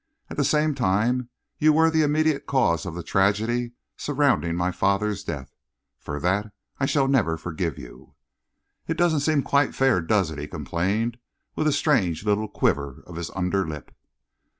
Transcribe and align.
At 0.31 0.37
the 0.37 0.43
same 0.43 0.73
time, 0.73 1.29
you 1.59 1.73
were 1.73 1.91
the 1.91 2.01
immediate 2.01 2.47
cause 2.47 2.87
of 2.87 2.95
the 2.95 3.03
tragedy 3.03 3.73
surrounding 3.97 4.55
my 4.55 4.71
father's 4.71 5.23
death. 5.23 5.53
For 5.99 6.19
that 6.21 6.51
I 6.79 6.87
shall 6.87 7.07
never 7.07 7.37
forgive 7.37 7.77
you." 7.77 8.15
"It 8.87 8.97
doesn't 8.97 9.19
seem 9.19 9.43
quite 9.43 9.75
fair, 9.75 10.01
does 10.01 10.31
it?" 10.31 10.39
he 10.39 10.47
complained, 10.47 11.19
with 11.55 11.67
a 11.67 11.71
strange 11.71 12.25
little 12.25 12.47
quiver 12.47 13.03
of 13.05 13.15
his 13.15 13.29
underlip. 13.35 13.91